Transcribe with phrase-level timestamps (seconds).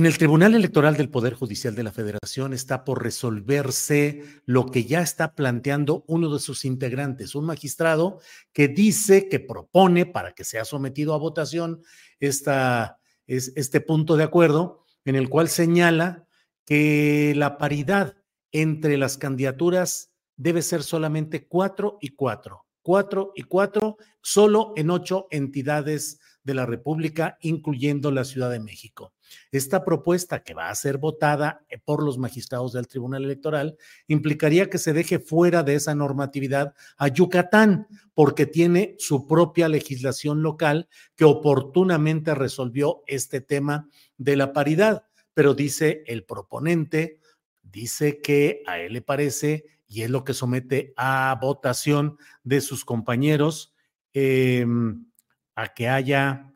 [0.00, 4.84] En el Tribunal Electoral del Poder Judicial de la Federación está por resolverse lo que
[4.84, 8.18] ya está planteando uno de sus integrantes, un magistrado
[8.54, 11.82] que dice que propone para que sea sometido a votación
[12.18, 16.26] esta, es, este punto de acuerdo en el cual señala
[16.64, 18.16] que la paridad
[18.52, 25.26] entre las candidaturas debe ser solamente cuatro y cuatro, cuatro y cuatro, solo en ocho
[25.30, 29.12] entidades de la República, incluyendo la Ciudad de México.
[29.52, 34.70] Esta propuesta que va a ser votada eh, por los magistrados del Tribunal Electoral implicaría
[34.70, 40.88] que se deje fuera de esa normatividad a Yucatán, porque tiene su propia legislación local
[41.16, 45.04] que oportunamente resolvió este tema de la paridad.
[45.34, 47.20] Pero dice el proponente,
[47.62, 52.84] dice que a él le parece, y es lo que somete a votación de sus
[52.84, 53.74] compañeros,
[54.12, 55.06] em,
[55.54, 56.49] a que haya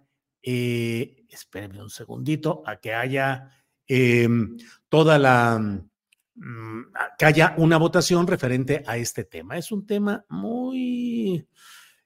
[0.44, 3.50] eh, espérenme un segundito, a que haya
[3.86, 4.56] em,
[4.88, 6.82] toda la, mm,
[7.18, 9.56] que haya una votación referente a este tema.
[9.56, 11.46] Es un tema muy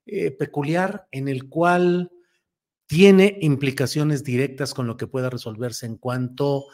[0.06, 2.10] eh, peculiar en el cual
[2.87, 6.66] tiene implicaciones directas con lo que pueda resolverse en cuanto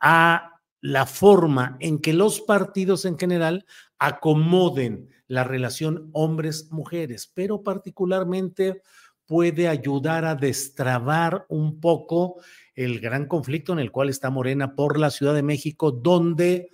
[0.00, 3.64] a la forma en que los partidos en general
[3.98, 8.82] acomoden la relación hombres-mujeres, pero particularmente
[9.26, 12.36] puede ayudar a destrabar un poco
[12.74, 16.70] el gran conflicto en el cual está Morena por la Ciudad de México, donde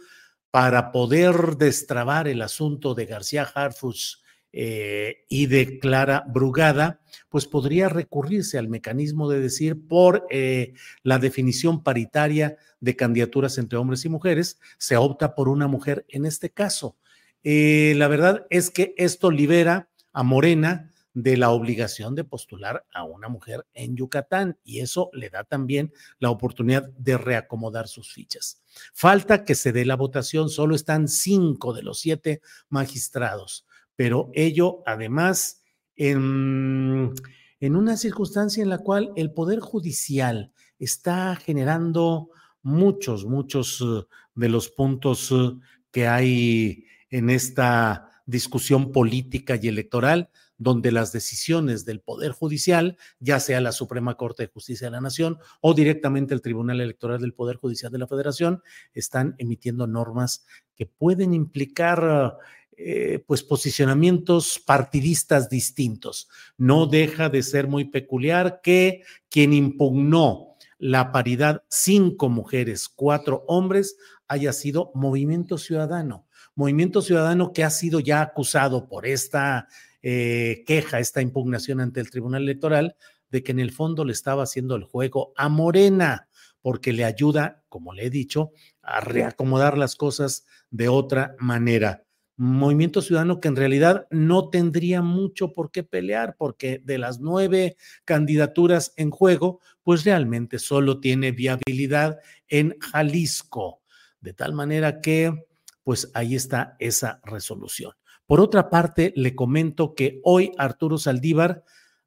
[0.51, 4.23] para poder destrabar el asunto de García Harfus
[4.53, 10.73] eh, y de Clara Brugada, pues podría recurrirse al mecanismo de decir por eh,
[11.05, 16.27] la definición paritaria de candidaturas entre hombres y mujeres, se opta por una mujer en
[16.27, 16.97] este caso.
[17.45, 23.05] Eh, la verdad es que esto libera a Morena de la obligación de postular a
[23.05, 28.63] una mujer en Yucatán y eso le da también la oportunidad de reacomodar sus fichas.
[28.95, 33.67] Falta que se dé la votación, solo están cinco de los siete magistrados,
[33.97, 35.63] pero ello además
[35.97, 37.13] en,
[37.59, 42.31] en una circunstancia en la cual el Poder Judicial está generando
[42.63, 45.53] muchos, muchos eh, de los puntos eh,
[45.91, 50.31] que hay en esta discusión política y electoral
[50.61, 55.01] donde las decisiones del Poder Judicial, ya sea la Suprema Corte de Justicia de la
[55.01, 60.45] Nación o directamente el Tribunal Electoral del Poder Judicial de la Federación, están emitiendo normas
[60.77, 62.37] que pueden implicar
[62.77, 66.29] eh, pues posicionamientos partidistas distintos.
[66.59, 73.97] No deja de ser muy peculiar que quien impugnó la paridad cinco mujeres, cuatro hombres,
[74.29, 76.27] haya sido Movimiento Ciudadano.
[76.61, 79.67] Movimiento Ciudadano que ha sido ya acusado por esta
[80.03, 82.97] eh, queja, esta impugnación ante el Tribunal Electoral
[83.31, 86.29] de que en el fondo le estaba haciendo el juego a Morena,
[86.61, 92.05] porque le ayuda, como le he dicho, a reacomodar las cosas de otra manera.
[92.37, 97.79] Movimiento Ciudadano que en realidad no tendría mucho por qué pelear, porque de las nueve
[98.05, 102.19] candidaturas en juego, pues realmente solo tiene viabilidad
[102.49, 103.81] en Jalisco.
[104.21, 105.47] De tal manera que,
[105.83, 107.93] pues ahí está esa resolución.
[108.27, 111.65] Por otra parte, le comento que hoy Arturo Saldívar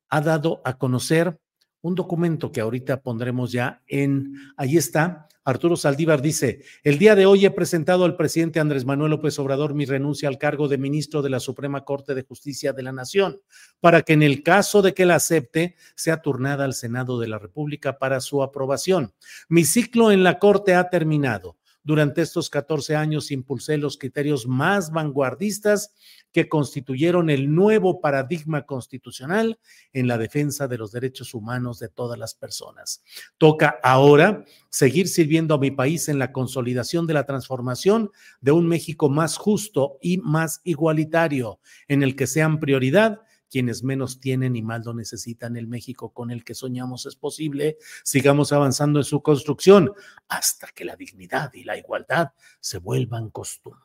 [0.09, 1.39] ha dado a conocer
[1.81, 7.25] un documento que ahorita pondremos ya en, ahí está, Arturo Saldívar dice, el día de
[7.25, 11.21] hoy he presentado al presidente Andrés Manuel López Obrador mi renuncia al cargo de ministro
[11.21, 13.41] de la Suprema Corte de Justicia de la Nación,
[13.81, 17.39] para que en el caso de que la acepte, sea turnada al Senado de la
[17.39, 19.13] República para su aprobación.
[19.49, 21.57] Mi ciclo en la Corte ha terminado.
[21.83, 25.93] Durante estos 14 años impulsé los criterios más vanguardistas
[26.31, 29.59] que constituyeron el nuevo paradigma constitucional
[29.91, 33.03] en la defensa de los derechos humanos de todas las personas.
[33.37, 38.67] Toca ahora seguir sirviendo a mi país en la consolidación de la transformación de un
[38.67, 41.59] México más justo y más igualitario,
[41.89, 43.19] en el que sean prioridad
[43.53, 45.55] quienes menos tienen y más lo necesitan.
[45.55, 47.77] El México con el que soñamos es posible.
[48.03, 49.93] Sigamos avanzando en su construcción
[50.27, 53.83] hasta que la dignidad y la igualdad se vuelvan costumbre.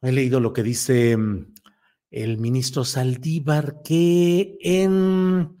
[0.00, 1.52] He leído lo que dice mm,
[2.12, 5.60] el ministro Saldívar, que en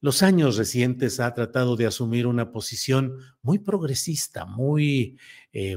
[0.00, 5.18] los años recientes ha tratado de asumir una posición muy progresista, muy
[5.52, 5.76] eh,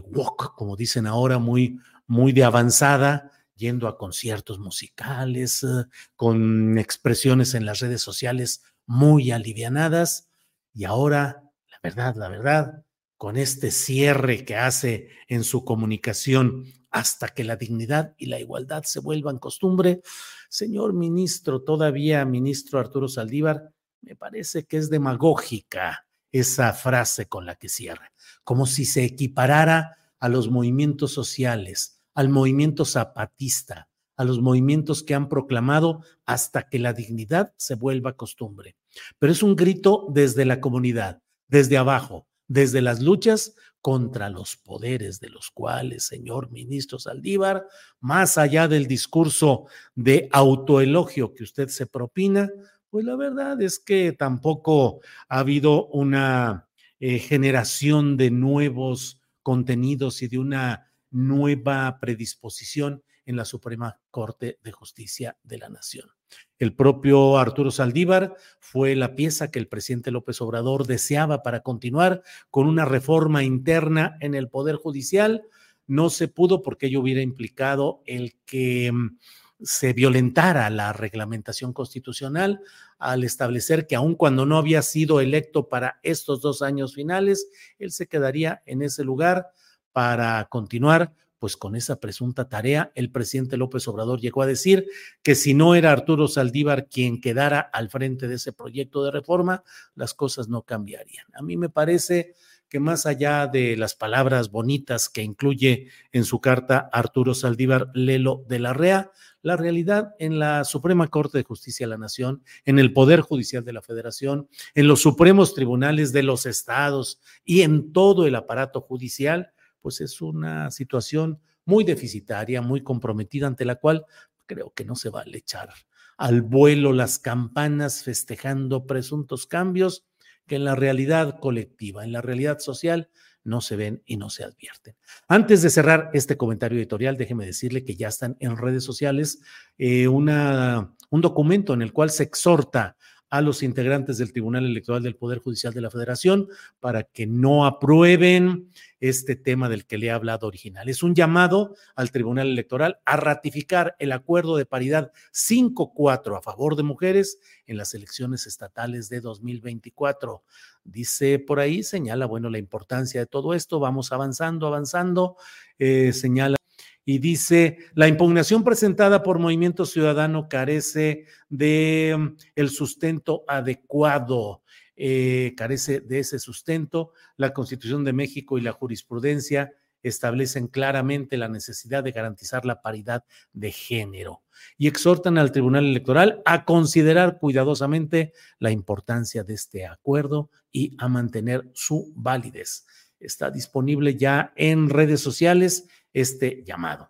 [0.55, 3.29] como dicen ahora, muy, muy de avanzada,
[3.61, 5.85] yendo a conciertos musicales, eh,
[6.15, 10.29] con expresiones en las redes sociales muy alivianadas.
[10.73, 12.85] Y ahora, la verdad, la verdad,
[13.17, 18.83] con este cierre que hace en su comunicación hasta que la dignidad y la igualdad
[18.83, 20.01] se vuelvan costumbre.
[20.49, 23.71] Señor ministro, todavía ministro Arturo Saldívar,
[24.01, 28.11] me parece que es demagógica esa frase con la que cierra,
[28.43, 35.15] como si se equiparara a los movimientos sociales, al movimiento zapatista, a los movimientos que
[35.15, 38.75] han proclamado hasta que la dignidad se vuelva costumbre.
[39.19, 45.19] Pero es un grito desde la comunidad, desde abajo, desde las luchas contra los poderes
[45.19, 47.65] de los cuales, señor ministro Saldívar,
[47.99, 49.65] más allá del discurso
[49.95, 52.51] de autoelogio que usted se propina,
[52.89, 54.99] pues la verdad es que tampoco
[55.29, 56.67] ha habido una
[56.99, 64.71] eh, generación de nuevos contenidos y de una nueva predisposición en la Suprema Corte de
[64.71, 66.09] Justicia de la Nación.
[66.57, 72.23] El propio Arturo Saldívar fue la pieza que el presidente López Obrador deseaba para continuar
[72.49, 75.43] con una reforma interna en el Poder Judicial.
[75.87, 79.17] No se pudo porque ello hubiera implicado el que mm,
[79.63, 82.61] se violentara la reglamentación constitucional
[82.97, 87.47] al establecer que aun cuando no había sido electo para estos dos años finales,
[87.77, 89.51] él se quedaría en ese lugar
[89.91, 94.85] para continuar pues con esa presunta tarea, el presidente López Obrador llegó a decir
[95.23, 99.63] que si no era Arturo Saldívar quien quedara al frente de ese proyecto de reforma,
[99.95, 101.25] las cosas no cambiarían.
[101.33, 102.35] A mí me parece
[102.69, 108.45] que más allá de las palabras bonitas que incluye en su carta Arturo Saldívar Lelo
[108.47, 109.11] de la REA,
[109.41, 113.65] la realidad en la Suprema Corte de Justicia de la Nación, en el Poder Judicial
[113.65, 118.79] de la Federación, en los supremos tribunales de los estados y en todo el aparato
[118.79, 119.51] judicial,
[119.81, 124.05] pues es una situación muy deficitaria, muy comprometida, ante la cual
[124.45, 125.69] creo que no se vale echar
[126.17, 130.05] al vuelo las campanas festejando presuntos cambios
[130.45, 133.09] que en la realidad colectiva, en la realidad social,
[133.43, 134.95] no se ven y no se advierten.
[135.27, 139.41] Antes de cerrar este comentario editorial, déjeme decirle que ya están en redes sociales
[139.79, 142.97] eh, una, un documento en el cual se exhorta
[143.31, 146.49] a los integrantes del Tribunal Electoral del Poder Judicial de la Federación
[146.79, 148.69] para que no aprueben
[148.99, 150.89] este tema del que le he hablado original.
[150.89, 156.75] Es un llamado al Tribunal Electoral a ratificar el acuerdo de paridad 5-4 a favor
[156.75, 160.43] de mujeres en las elecciones estatales de 2024.
[160.83, 165.37] Dice por ahí, señala, bueno, la importancia de todo esto, vamos avanzando, avanzando,
[165.79, 166.57] eh, señala
[167.05, 174.61] y dice, la impugnación presentada por Movimiento Ciudadano carece de mm, el sustento adecuado,
[174.95, 177.11] eh, carece de ese sustento.
[177.37, 183.23] La Constitución de México y la jurisprudencia establecen claramente la necesidad de garantizar la paridad
[183.53, 184.41] de género
[184.77, 191.07] y exhortan al Tribunal Electoral a considerar cuidadosamente la importancia de este acuerdo y a
[191.07, 192.85] mantener su validez.
[193.19, 197.09] Está disponible ya en redes sociales este llamado.